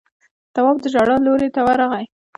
[0.53, 2.05] تواب د ژړا لورې ته ورغی.